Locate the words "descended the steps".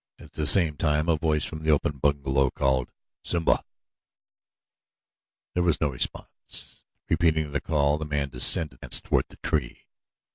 8.29-8.55